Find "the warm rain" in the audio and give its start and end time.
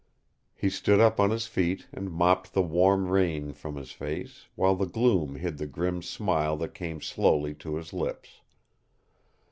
2.53-3.53